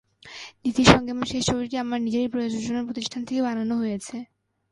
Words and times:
দিতির 0.63 0.87
সঙ্গে 0.93 1.11
আমার 1.11 1.27
শেষ 1.31 1.43
ছবিটি 1.49 1.75
আমার 1.77 1.99
নিজেরই 2.01 2.31
প্রযোজনা 2.33 2.81
প্রতিষ্ঠান 2.87 3.21
থেকে 3.27 3.41
বানানো 3.47 3.75
হয়েছে। 3.81 4.15